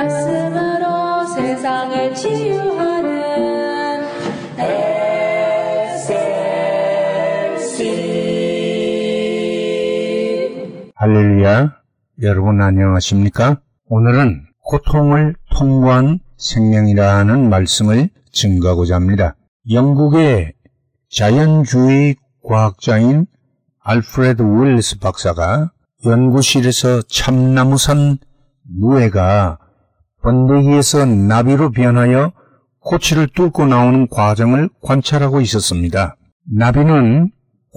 말씀으로 0.00 1.26
세상을 1.26 2.14
치유하는 2.14 4.02
SLC 7.58 7.72
할렐루야. 10.94 11.76
여러분 12.22 12.62
안녕하십니까? 12.62 13.60
오늘은 13.88 14.46
고통을 14.64 15.34
통과한 15.50 16.20
생명이라는 16.38 17.50
말씀을 17.50 18.08
증거하고자 18.32 18.94
합니다. 18.94 19.36
영국의 19.70 20.54
자연주의 21.10 22.16
과학자인 22.42 23.26
알프레드 23.82 24.40
윌리스 24.42 24.98
박사가 24.98 25.72
연구실에서 26.06 27.02
참나무산 27.02 28.16
무해가 28.62 29.58
번데기에서 30.22 31.06
나비로 31.06 31.70
변하여 31.70 32.32
코치를 32.80 33.28
뚫고 33.34 33.66
나오는 33.66 34.08
과정을 34.08 34.68
관찰하고 34.82 35.40
있었습니다. 35.40 36.16
나비는 36.54 37.30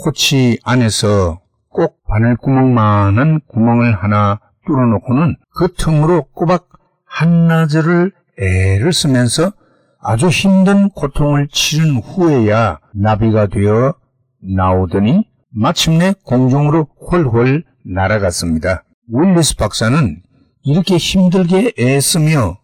코치 0.04 0.60
안에서 0.64 1.42
꼭 1.70 2.04
바늘구멍만한 2.08 3.42
구멍을 3.48 3.96
하나 3.96 4.40
뚫어놓고는 4.66 5.36
그 5.56 5.74
틈으로 5.74 6.24
꼬박 6.34 6.70
한나절을 7.06 8.12
애를 8.40 8.94
쓰면서 8.94 9.52
아주 10.00 10.28
힘든 10.28 10.90
고통을 10.90 11.48
치른 11.52 11.98
후에야 11.98 12.80
나비가 12.94 13.48
되어 13.48 13.96
나오더니 14.42 15.26
마침내 15.50 16.14
공중으로 16.26 16.88
훨훨 17.12 17.64
날아갔습니다. 17.86 18.84
윌리스 19.12 19.56
박사는 19.56 20.22
이렇게 20.66 20.96
힘들게 20.96 21.74
애쓰며 21.78 22.58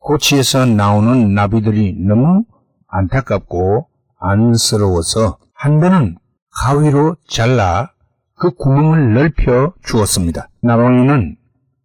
고치에서 0.00 0.66
나오는 0.66 1.32
나비들이 1.32 1.94
너무 1.98 2.44
안타깝고 2.88 3.86
안쓰러워서 4.18 5.38
한 5.54 5.80
번은 5.80 6.16
가위로 6.62 7.16
잘라 7.28 7.92
그 8.38 8.50
구멍을 8.54 9.14
넓혀 9.14 9.72
주었습니다. 9.84 10.48
나방이는 10.60 11.36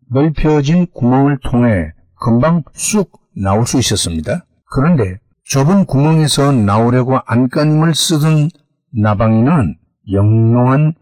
넓혀진 0.10 0.88
구멍을 0.94 1.40
통해 1.44 1.92
금방 2.20 2.64
쑥 2.74 3.12
나올 3.36 3.66
수 3.68 3.78
있었습니다. 3.78 4.46
그런데 4.72 5.20
좁은 5.44 5.86
구멍에서 5.86 6.52
나오려고 6.52 7.20
안간힘을 7.26 7.94
쓰던 7.94 8.50
나방이는 8.94 9.78
영롱한 10.12 10.94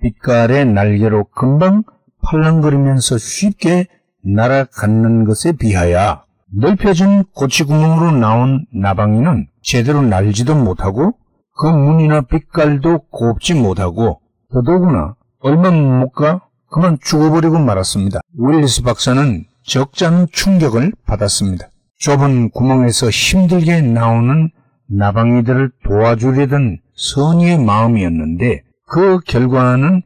빛깔의 0.00 0.66
날개로 0.66 1.24
금방 1.24 1.82
팔랑거리면서 2.22 3.18
쉽게 3.18 3.86
날아가는 4.34 5.24
것에 5.24 5.52
비하여 5.52 6.22
넓혀진 6.52 7.24
고치구멍으로 7.34 8.12
나온 8.12 8.66
나방이는 8.72 9.46
제대로 9.62 10.02
날지도 10.02 10.54
못하고 10.54 11.12
그 11.58 11.66
무늬나 11.66 12.22
빛깔도 12.22 13.06
곱지 13.10 13.54
못하고 13.54 14.20
더더구나 14.52 15.14
얼마 15.40 15.70
못 15.70 16.12
가 16.12 16.42
그만 16.70 16.98
죽어버리고 17.00 17.58
말았습니다. 17.58 18.20
윌리스 18.38 18.82
박사는 18.82 19.44
적잖은 19.62 20.26
충격을 20.32 20.92
받았습니다. 21.06 21.68
좁은 21.98 22.50
구멍에서 22.50 23.08
힘들게 23.08 23.80
나오는 23.80 24.50
나방이들을 24.88 25.70
도와주려던 25.84 26.78
선의의 26.94 27.58
마음이었는데 27.58 28.62
그 28.88 29.20
결과는 29.20 30.02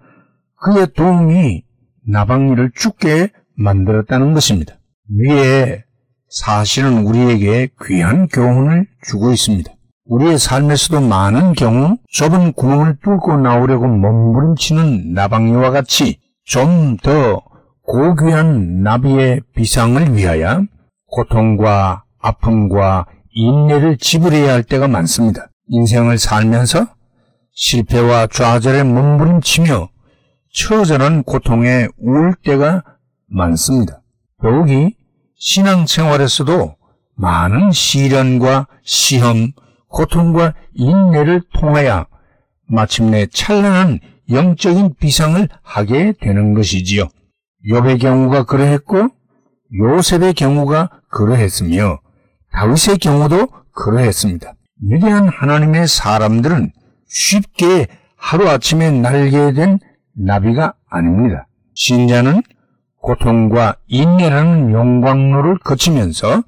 그의 0.62 0.92
도움이 0.94 1.64
나방이를 2.06 2.72
죽게 2.74 3.30
만들었다는 3.60 4.32
것입니다. 4.32 4.74
위에 5.18 5.84
사실은 6.28 7.06
우리에게 7.06 7.68
귀한 7.84 8.28
교훈을 8.28 8.86
주고 9.02 9.32
있습니다. 9.32 9.70
우리의 10.06 10.38
삶에서도 10.38 11.00
많은 11.00 11.52
경우 11.52 11.96
좁은 12.12 12.52
구멍을 12.52 12.96
뚫고 13.02 13.36
나오려고 13.38 13.86
몸부림치는 13.86 15.12
나방이와 15.14 15.70
같이 15.70 16.18
좀 16.44 16.96
더 17.02 17.42
고귀한 17.82 18.82
나비의 18.82 19.40
비상을 19.54 20.16
위하여 20.16 20.64
고통과 21.06 22.04
아픔과 22.20 23.06
인내를 23.32 23.98
지불해야 23.98 24.52
할 24.52 24.62
때가 24.62 24.86
많습니다. 24.88 25.48
인생을 25.68 26.18
살면서 26.18 26.86
실패와 27.52 28.28
좌절에 28.28 28.84
몸부림치며 28.84 29.88
처절한 30.54 31.24
고통에 31.24 31.88
울 31.98 32.34
때가 32.44 32.82
많습니다. 33.30 34.02
더욱이 34.42 34.96
신앙생활에서도 35.36 36.76
많은 37.16 37.70
시련과 37.72 38.66
시험, 38.82 39.52
고통과 39.88 40.54
인내를 40.74 41.42
통하여 41.54 42.06
마침내 42.66 43.26
찬란한 43.26 44.00
영적인 44.30 44.94
비상을 45.00 45.48
하게 45.62 46.12
되는 46.20 46.54
것이지요. 46.54 47.08
욥의 47.68 48.00
경우가 48.00 48.44
그러했고 48.44 49.08
요셉의 49.78 50.34
경우가 50.34 50.90
그러했으며 51.08 51.98
다윗의 52.52 52.98
경우도 52.98 53.48
그러했습니다. 53.72 54.54
위대한 54.88 55.28
하나님의 55.28 55.88
사람들은 55.88 56.72
쉽게 57.06 57.86
하루아침에 58.16 58.90
날게 58.90 59.52
된 59.52 59.78
나비가 60.14 60.74
아닙니다. 60.88 61.46
신자는 61.74 62.42
고통과 63.02 63.76
인내라는 63.86 64.72
영광로를 64.72 65.58
거치면서 65.58 66.42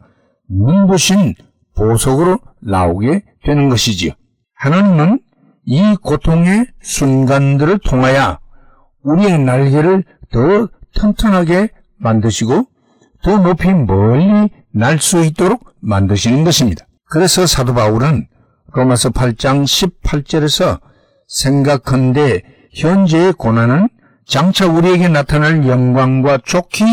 눈부신 0.48 1.34
보석으로 1.76 2.38
나오게 2.60 3.22
되는 3.44 3.68
것이지요. 3.68 4.12
하나님은 4.54 5.20
이 5.64 5.96
고통의 6.02 6.66
순간들을 6.82 7.78
통하여 7.84 8.38
우리의 9.02 9.38
날개를 9.38 10.04
더 10.30 10.68
튼튼하게 10.94 11.70
만드시고 11.98 12.64
더 13.22 13.38
높이 13.38 13.72
멀리 13.72 14.50
날 14.72 14.98
수 14.98 15.24
있도록 15.24 15.72
만드시는 15.80 16.44
것입니다. 16.44 16.86
그래서 17.10 17.46
사도 17.46 17.74
바울은 17.74 18.26
로마서 18.72 19.10
8장 19.10 19.64
18절에서 19.64 20.80
생각한데 21.28 22.42
현재의 22.74 23.32
고난은 23.34 23.88
장차 24.26 24.66
우리에게 24.66 25.08
나타날 25.08 25.66
영광과 25.66 26.38
좋게 26.44 26.84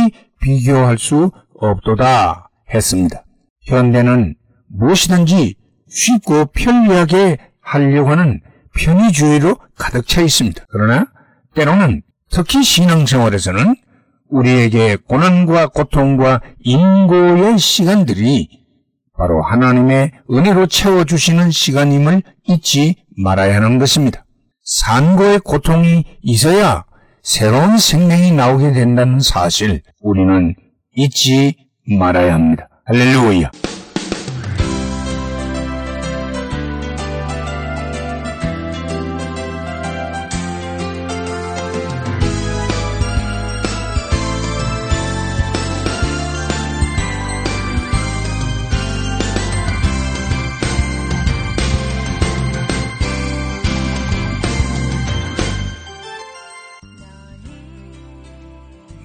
비교할 0.41 0.97
수 0.97 1.31
없도다 1.59 2.50
했습니다. 2.73 3.23
현대는 3.63 4.35
무엇이든지 4.67 5.56
쉽고 5.88 6.45
편리하게 6.47 7.38
하려고 7.62 8.09
하는 8.09 8.41
편의주의로 8.78 9.57
가득 9.75 10.07
차 10.07 10.22
있습니다. 10.22 10.66
그러나 10.69 11.07
때로는 11.56 12.01
특히 12.31 12.63
신앙생활에서는 12.63 13.75
우리에게 14.29 14.95
고난과 14.95 15.68
고통과 15.68 16.41
인고의 16.59 17.57
시간들이 17.57 18.59
바로 19.18 19.41
하나님의 19.41 20.12
은혜로 20.31 20.68
채워주시는 20.68 21.51
시간임을 21.51 22.22
잊지 22.47 23.03
말아야 23.18 23.56
하는 23.56 23.79
것입니다. 23.79 24.25
산고의 24.63 25.39
고통이 25.39 26.06
있어야 26.22 26.85
새로운 27.29 27.78
생명이 27.78 28.31
나오게 28.31 28.72
된다는 28.72 29.19
사실 29.19 29.84
우리는 30.01 30.56
잊지 30.95 31.53
말아야 31.85 32.34
합니다. 32.34 32.67
할렐루야. 32.85 33.51